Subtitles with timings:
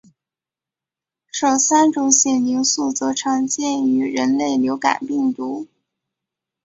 [1.29, 5.67] 首三种血凝素则常见于人类流感病毒。